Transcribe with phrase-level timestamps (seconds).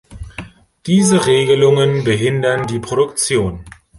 [0.87, 3.63] Diese Regelungen behindern die Produktion!